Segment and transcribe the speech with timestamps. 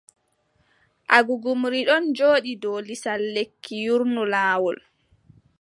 [1.17, 4.77] Agugumri ɗon jooɗi dow lisal lekki yuurno laawol.